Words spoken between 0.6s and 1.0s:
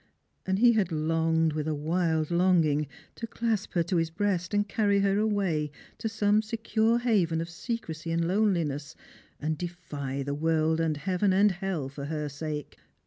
had